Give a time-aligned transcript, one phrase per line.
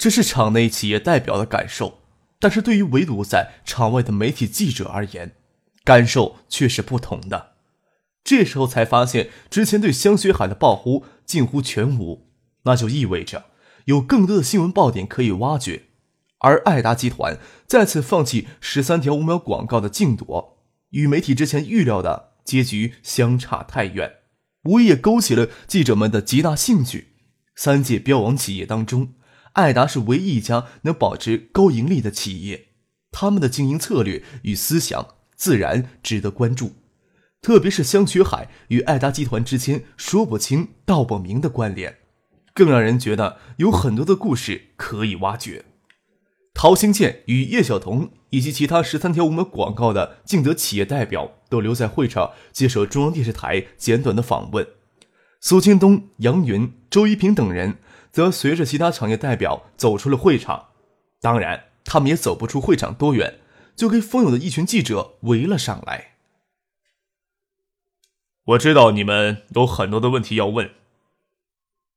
[0.00, 1.98] 这是场内企业代表的感受，
[2.38, 5.32] 但是对于围堵在场外的媒体记者而言，
[5.84, 7.50] 感受却是不同的。
[8.24, 12.30] 这时候才发现，之前对香雪海的爆呼近乎全无，
[12.62, 13.44] 那就意味着
[13.84, 15.82] 有更多的新闻爆点可以挖掘。
[16.38, 24.10] 而爱达集团再次放弃十三条五秒广告的竞夺，与媒体之前预料的结局相差太远，
[24.64, 27.08] 无疑也勾起了记者们的极大兴趣。
[27.54, 29.12] 三界标王企业当中。
[29.52, 32.68] 爱达是唯一一家能保持高盈利的企业，
[33.10, 36.74] 他们的经营策略与思想自然值得关注。
[37.42, 41.96] 特别是香雪海与爱达集团之间说不清道不明的关联，
[42.54, 45.64] 更让人觉得有很多的故事可以挖掘。
[46.52, 54.66] 陶兴建与叶晓彤以及其他十三条无门广告的竞得企业代表都留在会场接受中央电视台简短的访问。
[55.40, 57.78] 苏京东、杨云、周一平等人。
[58.12, 60.68] 则随着其他产业代表走出了会场，
[61.20, 63.38] 当然，他们也走不出会场多远，
[63.76, 66.16] 就被蜂拥的一群记者围了上来。
[68.44, 70.70] 我知道你们有很多的问题要问。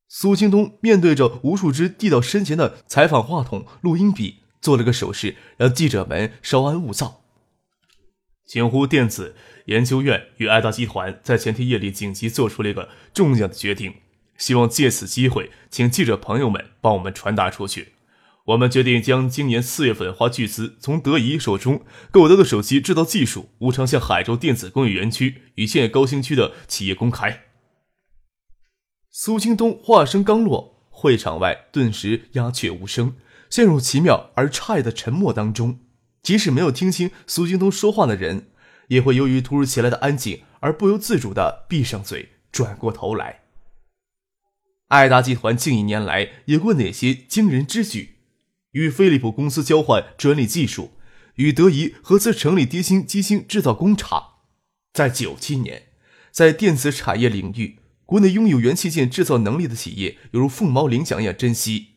[0.07, 7.23] 苏京东面对着无数只递到身前的采访话筒、录音笔，做了个手势，让记者们稍安勿躁。
[8.45, 14.02] 景湖电子研究院与爱达集团在前天夜里紧急做出了一个重要的决定。
[14.43, 17.93] 希望借此机会，请记者朋友们帮我们传达出去。
[18.47, 27.43] 我们决定将今年四月份花巨资从德仪手中购得的手机制造技术，无偿向海州电子工业园区与现高新区的企业公开。
[29.09, 33.15] 苏京东话声刚落，会场外顿时鸦雀无声，
[33.49, 35.79] 陷入奇妙而诧异的沉默当中。
[36.21, 38.47] 即使没有听清苏京东说话的人，
[38.89, 43.42] 也会由于突如其来的安静而不由自主地闭上嘴，转过头来。
[44.93, 48.17] 爱达集团近一年来有过哪些惊人之举？
[48.73, 50.91] 与飞利浦公司交换专利技术，
[51.37, 54.23] 与德仪合资成立低星机芯制造工厂。
[54.93, 55.87] 在九七年，
[56.29, 61.95] 在电子产业领域，国内拥有元器件制造能力的企业犹如凤毛麟角一样珍惜。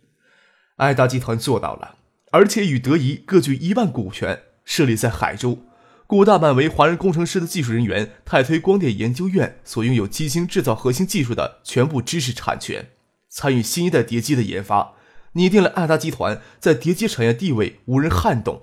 [0.76, 1.98] 爱达集团做到了，
[2.32, 5.65] 而且与德仪各具一半股权，设立在海州，
[6.08, 12.90] 故大半为华人工程师的技术人员，泰推光电研究院所拥有机芯制造核心技术的全部知识产权。
[13.28, 14.92] 参与新一代碟机的研发，
[15.32, 18.62] 拟定了爱达集团在碟机产业地位无人撼动。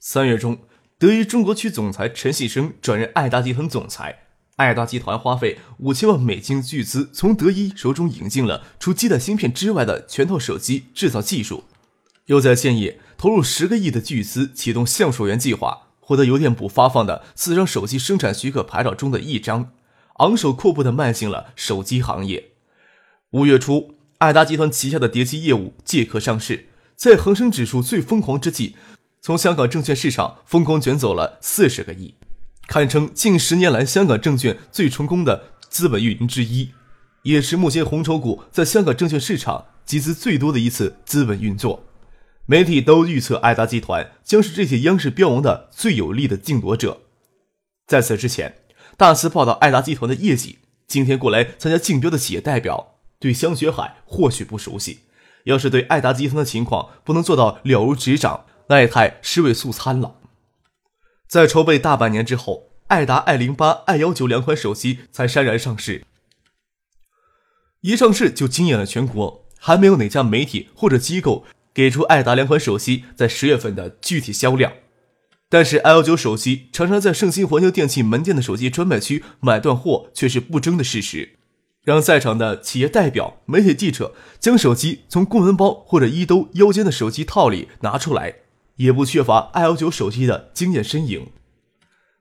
[0.00, 0.60] 三月中，
[0.98, 4.20] 德仪中国区总裁陈细生转任爱达集团总裁。
[4.56, 11.64] 爱达集团花费五千万美金巨资，从德仪手中引进了除基带芯片之外的全套手机制造技术，
[12.24, 19.72] 又在建业投入十个亿的巨资启动橡树园计划，获得邮电部发放的四张手机生产许可牌照中的一张，
[20.18, 22.52] 昂首阔步地迈进了手机行业。
[23.30, 28.76] 五月初，爱达集团旗下的叠机业务借壳上市，在恒生指数最疯狂之际，
[29.20, 32.14] 从香港证券市场疯狂卷走了四十个亿，
[32.68, 36.70] 堪称近十年来香港证券最成功的资本运营之一，
[37.24, 41.85] 也是目前红筹股在香港证券市场集资最多的一次资本运作。
[42.48, 47.02] 媒体都预测爱达集团将是这些央视标王的最有力的竞夺者。
[47.88, 48.58] 在此之前，
[48.96, 50.60] 大肆报道爱达集团的业绩。
[50.86, 52.92] 今天过来参加竞标的企业代表。
[53.18, 55.00] 对香雪海或许不熟悉，
[55.44, 60.16] 要是对爱达集团的情况不能做到了如指掌，那也太尸位素餐了。
[61.26, 66.04] 在筹备大半年之后，爱达 i 零八、i 幺九两款手机才潸然上市。
[67.80, 74.72] 一上市就惊艳了全国，还没有哪家媒体或者机构给出爱达两款手机在十月份的具体销量。
[75.50, 81.36] 但是 i 九手机常常在盛兴环球电器门店的手机专卖区买断货，却是不争的事实。
[81.84, 88.36] 让在场的企业代表、媒体记者将手机从公文包或者衣兜腰间的手机套里拿出来，
[88.76, 91.28] 也不缺乏 i 九手机的惊艳身影。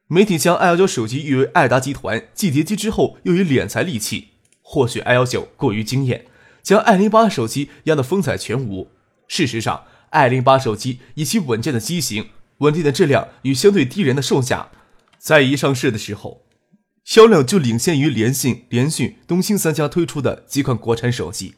[0.08, 4.32] 媒体将 i 九手机誉为爱达集团继碟机之后又以敛财利器，
[4.62, 6.26] 或许 i 九过于惊艳，
[6.62, 8.90] 将 i 零八手机压得风采全无。
[9.28, 12.30] 事实上爱零八手机以其稳健的机型、
[12.60, 14.70] 稳定的质量与相对低廉的售价，
[15.18, 16.44] 在一上市的时候。
[17.04, 21.54] 销量就领先于联信、联讯、东兴三家推出的几款国产手机。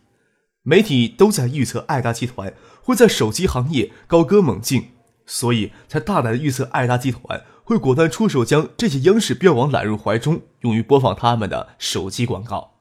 [0.62, 4.90] 媒体都在预测爱达集团会在手机行业高歌猛进，
[5.26, 12.74] 所以才大胆的预测爱达集团会果断出手，将这些央视标王揽入怀中，用于播放他们的手机广告。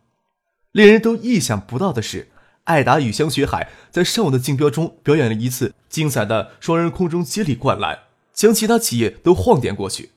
[0.72, 2.32] 令人都意想不到的是，
[2.66, 8.00] 艾达与香雪海在上午的竞标中表演了一次精彩的双人空中接力灌篮，
[8.32, 10.10] 将其他企业都晃点过去，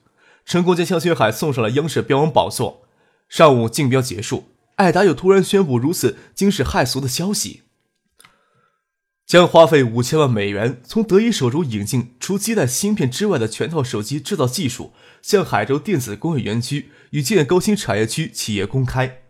[0.44, 2.86] 成功将香雪海送上了央视标王宝座。
[3.28, 7.62] 上午竞标结束，艾达又突然宣布如此惊世骇俗的消息：
[9.24, 14.92] 将花费五千万美元从德仪手中引进除基带芯片之外的全套手机制造技术，
[15.22, 19.22] 向海州电子工业园区与建高新产业区企业公开。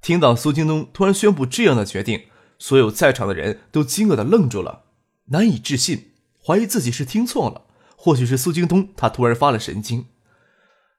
[0.00, 2.22] 听到苏京东突然宣布这样的决定，
[2.60, 4.84] 所有在场的人都惊愕的愣住了，
[5.30, 6.12] 难以置信，
[6.44, 7.62] 怀疑自己是听错了，
[7.96, 10.06] 或许是苏京东他突然发了神经。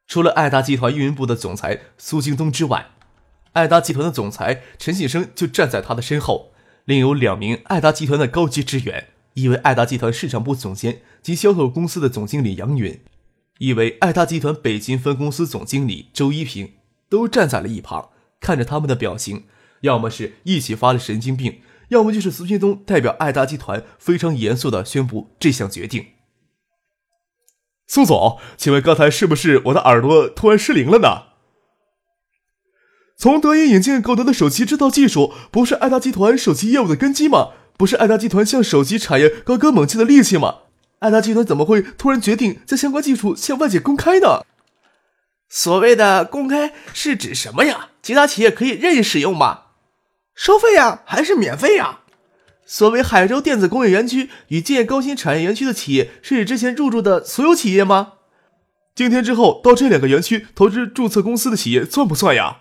[0.07, 2.89] 除了爱达集团运营部的总裁苏京东之外，
[3.53, 6.51] 爱达集团的总裁陈信生就站在他的身后，
[6.83, 12.99] 另有两名爱达集团的高级职员，一位爱达集团市场部总监及销售公司的总经理杨云，
[13.59, 16.73] 一位爱达集团北京分公司总经理周一平，
[17.07, 18.09] 都站在了一旁。
[18.39, 19.43] 看着他们的表情，
[19.81, 26.07] 要么是一起发了神经病，要么就是苏京东代表爱达集团非常严肃的宣布这项决定。
[27.87, 31.23] 苏总，请问刚才是不是我的耳朵突然失灵了呢？
[33.17, 37.49] 从德仪引进购得的手机制造技术，不是爱达集团手机业务的根基吗？
[37.77, 40.59] 不是爱达集团向手机产业高歌猛进的利器吗？
[40.99, 44.45] 爱达集团怎么会突然决定将相关技术向外界公开呢？
[45.49, 47.89] 所谓的公开是指什么呀？
[48.01, 49.63] 其他企业可以任意使用吗？
[50.35, 51.99] 收费呀，还是免费呀？
[52.65, 58.13] 所谓海州电子工业园区与建高新产业园区的企业，是指之前入驻的所有企业吗？
[58.95, 62.59] 今天之后到这两个园区投资注册公司的企业算不算呀？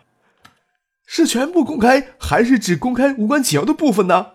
[1.06, 4.26] 是全部公开，还是只公开无关紧要的部分呢？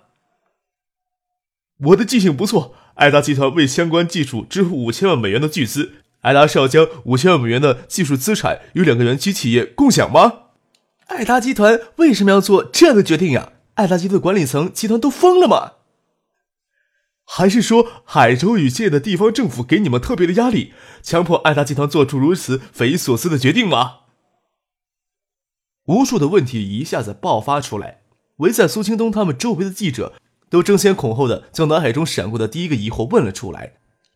[1.79, 5.95] 我的记性不错，爱达集团为相关技术支付五千万美元的巨资。
[6.21, 10.44] 艾达是要将五千万美元的技术资产与两个园区企业共享吗？
[11.07, 13.53] 爱达集团为什么要做这样的决定呀？
[13.75, 15.73] 爱达集团管理层集团都疯了吗？
[17.25, 23.97] 还是说海州与界的地方政府给你们特别的压力，强迫爱达集团做出如此匪夷所思的决定吗？
[25.85, 28.01] 无数的问题一下子爆发出来，
[28.37, 30.13] 围在苏清东他们周围的记者
[30.49, 33.73] 都争先恐后的将脑海中闪过的第一个疑惑问了出来。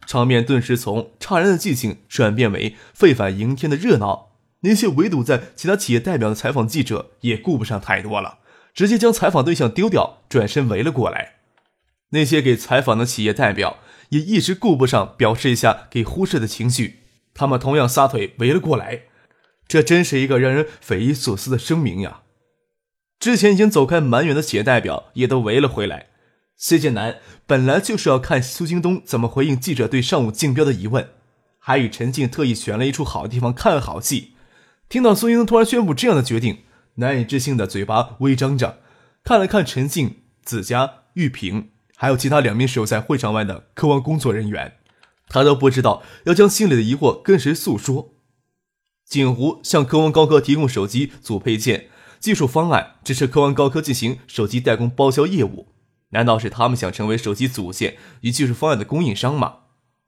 [0.07, 4.28] 场面顿时从诧然的寂静转变为沸反盈天的热闹。
[4.61, 8.39] 那些围堵在其他企业代表的采访记者也顾不上太多了，
[8.73, 11.35] 直接将采访对象丢掉，转身围了过来。
[12.11, 13.77] 那些给采访的企业代表
[14.09, 16.99] 也一时顾不上表示一下给忽视的情绪，
[17.33, 19.03] 他们同样撒腿围了过来。
[19.67, 22.21] 这真是一个让人匪夷所思的声明呀！
[23.19, 26.07] 之前已经走开蛮远的企业代表也都围了回来。
[26.57, 31.07] 谢建南本来就是要看苏京东怎么回应记者对上午竞标的疑问，
[31.59, 34.33] 还与陈静特意选了一处好地方看好戏。
[34.89, 36.63] 听到苏英突然宣布这样的决定，
[36.95, 38.79] 难以置信的嘴巴微张着，
[39.23, 44.77] 看了看陈静、子佳、玉萍，还有其他两名守在会场外的科王工作人员，
[45.27, 48.15] 他都不知道要将心里的疑惑跟谁诉说。
[49.05, 51.89] 锦湖向科王高科提供手机组配件
[52.19, 55.67] 技术方案，支持科王高科进行手机代工包销业务。
[56.09, 59.57] 难道是他们想成为手机组件与技术方案的供应商吗？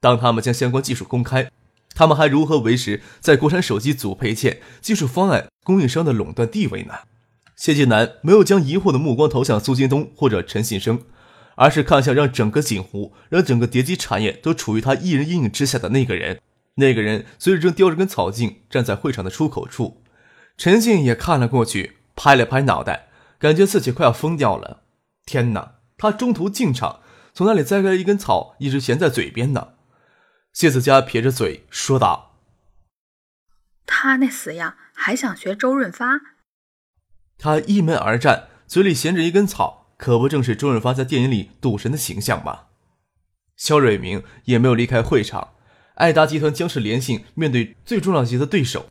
[0.00, 1.48] 当他们将相关技术公开，
[1.94, 6.94] 他们还如何维持在国产手机组配件技术方案供应商的垄断地位呢？
[7.56, 11.00] 谢晋南没有将疑惑的目光投向苏京东或者陈信生，
[11.54, 16.40] 而是看向让整个锦湖、让整个叠机产业都处于他一人阴影之下的那个人。
[16.76, 20.02] 那个人虽然正叼着根草茎站在会场的出口处，
[20.56, 23.08] 陈静也看了过去，拍了拍脑袋，
[23.38, 24.82] 感觉自己快要疯掉了。
[25.26, 25.74] 天哪！
[25.98, 27.00] 他中途进场，
[27.32, 29.71] 从那里摘开一根草，一直衔在嘴边呢。
[30.52, 32.36] 谢子佳撇着嘴说道
[33.86, 36.20] ：“他那死样还想学周润发。”
[37.38, 42.66] 他一门而战，嘴里衔着一根草，可不正是周润发在电影里赌神的形象吗？
[43.56, 45.54] 肖瑞明也没有离开会场。
[45.94, 48.90] 爱达集团将是联信面对最重量级的对手，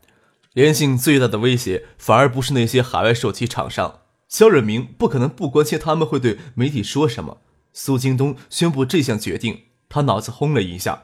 [0.53, 4.01] 联信最大的威胁反而不是那些海外手机厂商。
[4.27, 7.41] 肖瑞明不可能不关心他们会对媒体说什么。
[7.73, 11.03] 苏京东宣布这项决定，他脑子轰了一下。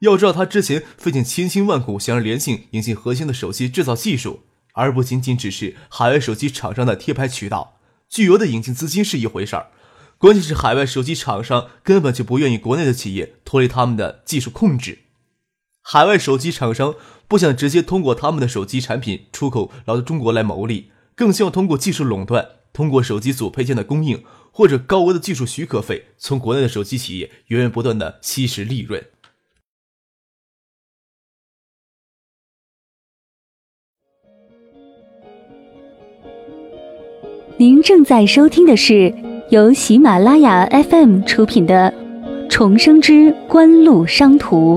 [0.00, 4.40] 要知道，他之前费尽千辛万苦想让联信引进核心的手机制造技术，
[4.74, 7.78] 而不仅仅只是海外手机厂商的贴牌渠道。
[8.08, 9.68] 巨额的引进资金是一回事儿，
[10.18, 14.98] 关键是海外手机厂商根本就不愿意国内的企业脱离他们的技术控制。
[15.80, 16.94] 海外手机厂商
[17.26, 22.50] 不想直接通过他们的手机产品出口来到中国来牟利，更希望通过技术垄断。
[22.72, 24.22] 通过手机组配件的供应
[24.52, 29.02] 或者高额的技术许可费，从国内的手机企业源源不断的吸食利润。
[37.58, 39.14] 您正在收听的是
[39.48, 41.90] 由喜马拉雅 FM 出品的
[42.50, 44.76] 《重生之官路商途》。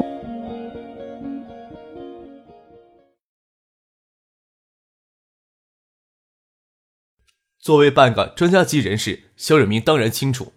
[7.59, 10.53] 作为半个专家级人士，肖远明当然清楚，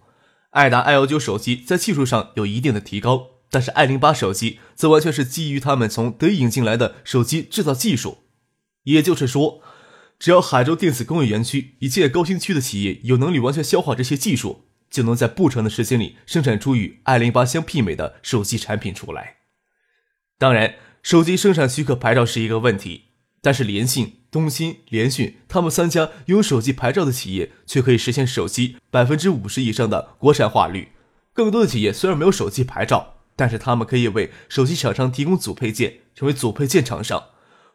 [0.50, 8.18] 爱达 i 幺九手机在技术上有一定的提高，但是 i 零八手机则完全是基于他们从德引进来的手机制造技术。
[8.84, 9.60] 也就是说，
[10.22, 19.38] 只要海州电子工业园区以及高新区的企业有能力完全消化这些技术，就能在不长的时间里生产出与 i 零八相媲美的手机产品出来。
[20.38, 23.06] 当然，手机生产许可牌照是一个问题。
[23.40, 30.92] 但是联信、东芯、联讯，他们三家拥有手机牌照的企业，却可以实现手机百分之五十以上的国产化率。
[31.32, 37.30] 更多的企业虽然没有手机牌照，但是他们可以为手机厂商提供组配件，成为组配件厂商，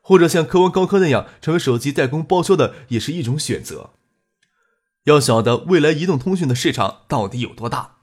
[0.08, 3.90] 或者像科王高科那样成为手机代工包销的，也是一种选择。
[5.04, 7.98] 要晓得未来移动通讯的市场到底有多大？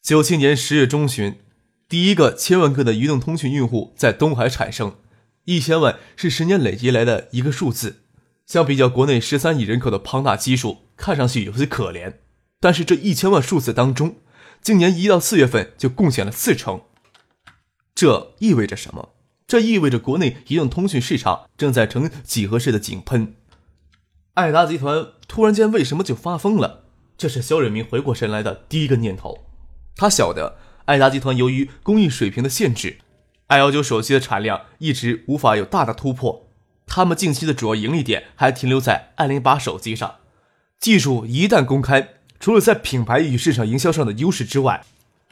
[0.00, 1.40] 九七年十月中旬，
[1.88, 4.94] 第一个千万个的移动通讯用户在东海产生。
[5.46, 8.04] 一千万是十年累积来的一个数字，
[8.46, 12.18] 相比较国内十三亿人口的庞大基数，看上去有些可怜。
[12.60, 14.18] 但是这一千万数字当中，
[14.62, 16.82] 今年一到四月份就贡献了四成，
[17.92, 19.16] 这意味着什么？
[19.48, 23.34] 这意味着国内移动通讯市场正在呈几何式的井喷。
[24.34, 26.84] 爱达集团突然间为什么就发疯了？
[27.16, 29.46] 这是肖远明回过神来的第一个念头。
[29.96, 32.98] 他晓得爱达集团由于工艺水平的限制。
[33.46, 36.46] i 幺九手机的产量一直无法有大的突破，
[36.86, 40.16] 他们近期的主要盈利点还停留在 i 零八手机上。
[40.78, 44.84] 技术一旦公开，除了在品牌与市场营销上的优势之外，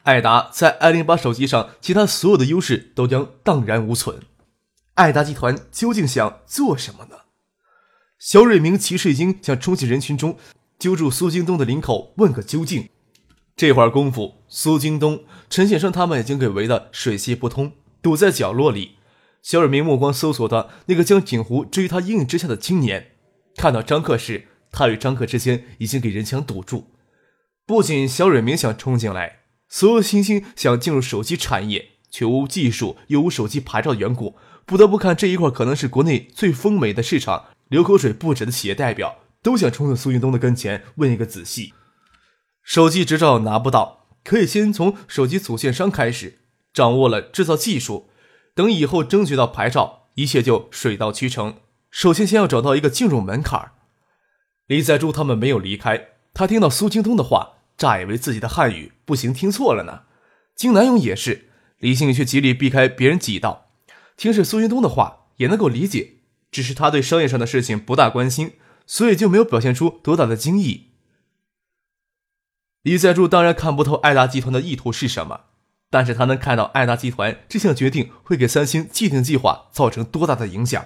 [0.06, 4.20] 艾达在 i 零八手机上其他所有的优势都将荡然无存。
[4.94, 7.16] 艾达集团究竟想做什么呢？
[8.16, 10.38] 肖瑞明其实已经想冲进人群中，
[10.78, 12.88] 揪住苏京东的领口问个究竟。
[13.56, 17.72] 这会儿功夫，苏京东、陈先生他们已经给围得水泄不通。
[18.00, 18.98] 堵在角落里，
[19.42, 23.10] 肖蕊明目光搜索到那个将锦湖置于他阴影之下的青年。
[23.56, 26.92] 看到张克时，他与张克之间已经给人墙堵住。
[27.66, 41.74] 不仅肖蕊明想冲进来，所有新兴想进入手机产业却无技术又无手机牌照的缘故，不得不看这一块可能是国内最丰美的市场，流口水不止的企业代表都想冲到苏云东的跟前问一个仔细。
[42.62, 46.40] 手机执照拿不到，可以先从手机组件商开始。
[46.72, 48.10] 掌握了制造技术，
[48.54, 51.56] 等以后争取到牌照，一切就水到渠成。
[51.90, 53.72] 首先，先要找到一个进入门槛。
[54.66, 60.02] 李在柱他们没有离开，他听到苏京东的话，乍以为自己的汉语不行，听错了呢。
[60.54, 63.70] 金南勇也是，李信却极力避开别人挤道，
[64.16, 66.14] 听是苏云东的话也能够理解，
[66.50, 68.52] 只是他对商业上的事情不大关心，
[68.86, 70.92] 所以就没有表现出多大的惊异。
[72.82, 75.40] 李在柱当然看不透爱达集团的意图是什么。
[75.88, 80.84] 但是他能看到爱达集团这项决定会给三星既定计划造成多大的影响，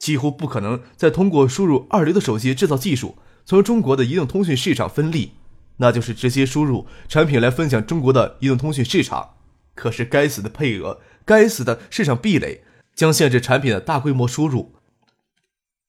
[0.00, 5.34] 几乎不可能再通过输入二流的手机制造技术从中国的移动通讯市场分利，
[5.78, 9.36] 那就是直接输入产品来分享中国的移动通讯市场。
[9.74, 12.62] 可是该死的配额，该死的市场壁垒，
[12.94, 14.74] 将限制产品的大规模输入。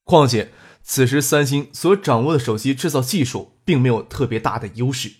[0.03, 5.13] 况且此时三星所掌握的手机制造技术并没有特别大的优势。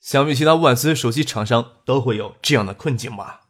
[0.00, 3.40] 想必其他万斯手机厂商都会有这样的困境吧？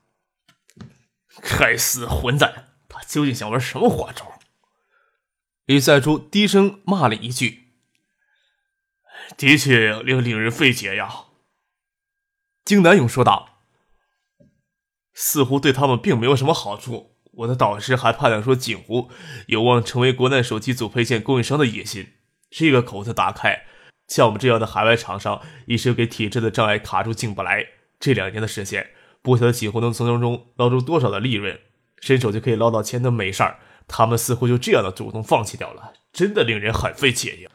[1.41, 4.41] 该死混蛋，他究竟想玩什么花招？
[5.67, 7.68] 李赛珠低声骂了一句
[9.37, 11.09] ：“的确令令人费解呀。”
[12.65, 13.61] 金南勇说道
[15.15, 17.17] ：“似乎对他们并没有什么好处。
[17.33, 19.11] 我的导师还判断说，景湖
[19.47, 22.15] 有望成为国内手机组配件供应商的野心。
[22.51, 23.65] 这个口子打开。”
[24.09, 27.67] 像我们这样的海外厂商，一时给体制的障碍卡住进不来。
[28.01, 31.61] 这两年的时间，不晓得几乎能从中中捞出多少的利润，
[32.01, 37.51] 伸手就可以捞到钱的美事儿，他们似乎就这样的主动放弃掉了，真的令人很费解呀。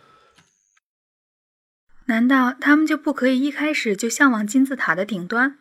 [2.07, 5.57] 难道他们就不可以一开始就向往金字塔的顶端？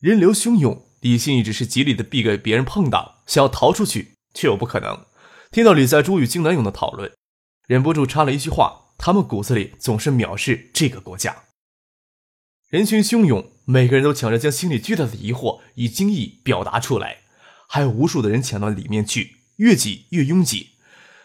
[0.00, 5.06] 人流汹涌，李信一直是极力的避给别人碰到，想要逃出去，却又不可能。
[5.50, 7.12] 听到李在珠与金南勇的讨论，
[7.68, 8.82] 忍不住插了一句话。
[8.96, 11.44] 他们骨子里总是藐视这个国家。
[12.68, 17.22] 人群汹涌，每个人都抢着将心里巨大的疑惑以惊异表达出来，
[17.68, 20.70] 还有无数的人抢到里面去，越挤越拥挤。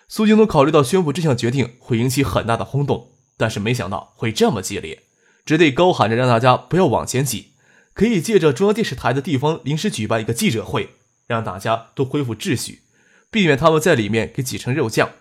[0.08, 5.04] 苏京东考虑到宣布这项决定会引起很大的轰动，但是没想到会这么激烈，
[5.46, 7.54] 只得高喊着让大家不要往前挤，
[7.94, 10.90] 可以借着中央电视台的地方临时举办一个记者会，
[11.26, 12.82] 让大家都恢复秩序，
[13.32, 15.12] 避免他们在里面给挤成肉酱。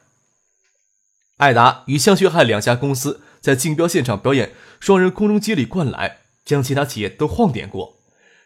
[1.36, 8.00] 艾达与香雪海两家公司在竞标现场表演双人空中接力灌篮，将其他企业都晃点过。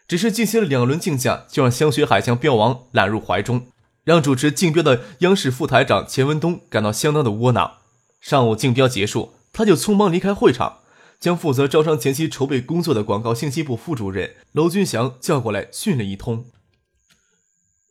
[0.07, 3.67] 只是进行了两轮竞价，就让香雪海将标王揽入怀中，
[4.03, 7.77] 让主持竞标的央视副台长钱文东感到相当的窝囊。
[8.21, 10.79] 上午竞标结束，他就匆忙离开会场，
[11.19, 16.47] 将负责招商前期筹备工作的广告信息部副主任娄军祥叫过来训了一通。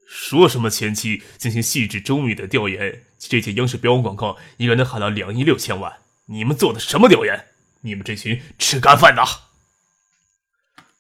[0.07, 7.47] 说什么前期进行细致周密的调研，这些央视标王广告应该能喊到两亿六千万，你们做的什么调研？
[7.81, 9.23] 你们这群吃干饭的！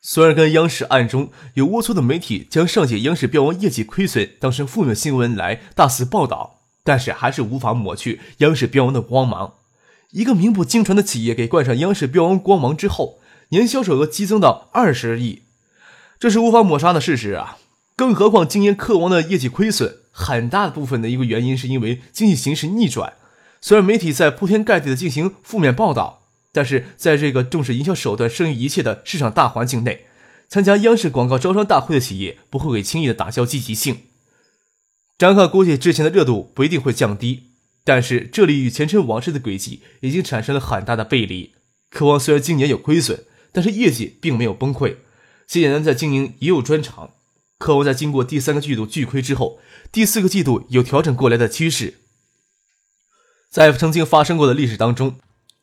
[0.01, 9.59] 虽然跟央视暗中有龌龊的媒体将上届央视标王业绩亏损当成负面新闻来大肆报道，但是还是无法抹去央视标王的光芒。
[10.13, 13.19] 一个名不经传的企业给冠上央视标王光芒之后，
[13.51, 15.43] 年销售额激增到二十亿，
[16.19, 17.59] 这是无法抹杀的事实啊！
[17.97, 23.15] 更何况今年客王的业绩亏损，很大部分的一个原因是因为经济形势逆转。
[23.61, 26.21] 虽然媒体在铺天盖地的进行负面报道。
[26.55, 30.05] 但是，在这个重视营销手段胜于一切的市场大环境内，
[30.51, 34.01] 参加央视广告招商大会的企业不会给轻易的打消积极性。
[35.17, 37.52] 张克估计之前的热度不一定会降低，
[37.85, 41.55] 但是这里与前尘往事的轨迹已经产生了很大的背离。
[41.91, 44.97] 科王虽然今年有亏损，但是业绩并没有崩溃。
[45.47, 47.15] 谢简南在经营也有专长。
[47.59, 49.59] 科王在经过第三个季度巨亏之后，
[49.91, 51.99] 第四个季度有调整过来的趋势。
[53.51, 55.17] 在曾经发生过的历史当中。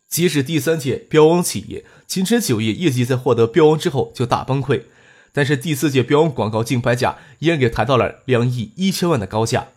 [0.09, 4.85] 即使第三届标王企业秦晨酒业业绩在获得标王之后就大崩溃，
[5.31, 9.67] 但是第四届标王广告竞拍价依然给抬到了两亿一千万的高价。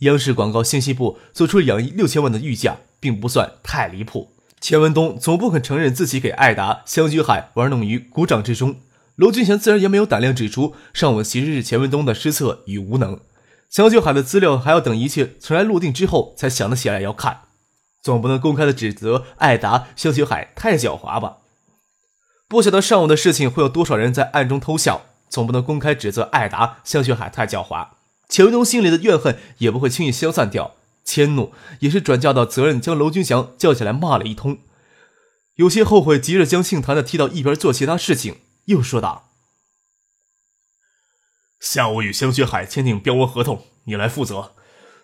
[0.00, 4.32] 央视广告信息部做出两亿六千万的预价，并不算太离谱。
[4.60, 8.76] 钱文东总不肯承认自己给艾达、香菊海玩弄于股掌之中，
[9.14, 13.20] 罗俊祥自然也没有胆量指出上午其实是钱文东的失策与无能。
[13.70, 17.40] 香菊海的资料还要等一切尘埃落定之后才想得起来要看。
[18.02, 21.38] 总不能公开的指责艾达、肖雪海太狡猾吧？
[22.48, 25.02] 不晓得上午的事情会有多少人在暗中偷笑。
[25.28, 27.88] 总不能公开指责艾达、肖雪海太狡猾。
[28.28, 34.58] 钱文东心里的怨恨也不会轻易消散掉，迁怒也是转嫁到责任，将娄军祥叫起来骂了一通，
[35.54, 39.30] 有些后悔，急着将姓谭的踢到一边做其他事情，又说道
[41.60, 44.54] ：“下午与香雪海签订标文合同，你来负责，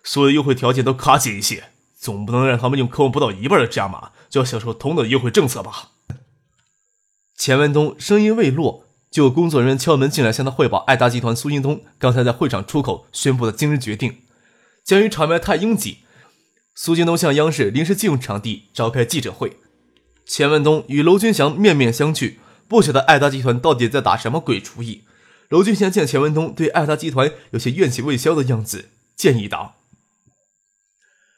[0.03, 1.69] 所有优惠条件都卡紧一些。”
[2.03, 5.91] 总不能让他们用客户不到一半的价码就要享受同等优惠政策吧？
[7.37, 14.23] 钱文东声音未落，就工作人员敲门进来，向他汇报爱达集团苏京东刚才在会场出口宣布的惊人决定。
[14.83, 15.99] 鉴于场面太拥挤，
[16.73, 19.57] 苏京东向央视临时借用场地召开记者会。
[20.25, 25.03] 钱文东与娄军祥面面相觑，不晓得爱达集团到底在打什么鬼主意。
[25.49, 29.75] 娄军祥见钱文东对爱达集团有些怨气未消的样子，建议道。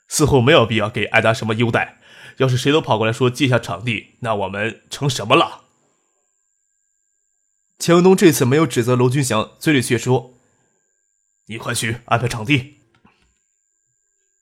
[0.07, 1.97] 似乎没有必要给艾达什么优待。
[2.37, 5.64] 要是谁都跑过来说借下场地，那我们成什么了？
[7.77, 10.33] 钱文东这次没有指责娄军祥，嘴里却说
[11.47, 12.75] ：“你快去安排场地。”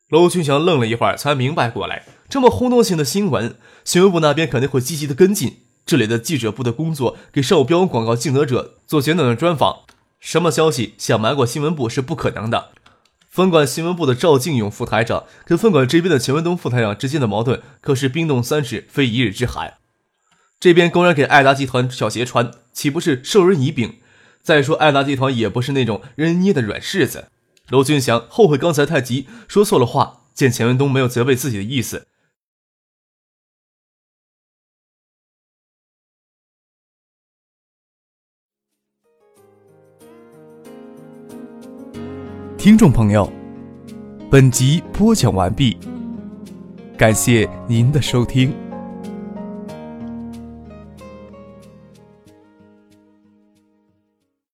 [0.10, 5.66] 娄军祥愣了一会儿，才明白过来，这么轰动性的新闻，新闻部那边肯定会积极的跟进。
[5.86, 9.82] 这里的记者部的工作，给上午标广告竞得者做简短的专访，
[10.20, 12.72] 什么消息想瞒过新闻部是不可能的。
[13.28, 19.74] 分管新闻部的赵敬勇副台长跟分管这边的钱文东副台长之间的矛盾，可是冰冻三尺非一日之寒。
[20.60, 24.00] 这边公然给爱达集团小鞋穿，岂不是授人以柄？
[24.42, 27.30] 再说爱达集团也不是那种任人捏的软柿子。
[27.70, 30.24] 娄俊祥后悔刚才太急，说错了话。
[30.34, 32.08] 见钱文东没有责备自己的意思，
[42.58, 43.32] 听众朋友，
[44.32, 45.78] 本集播讲完毕，
[46.98, 48.63] 感谢您的收听。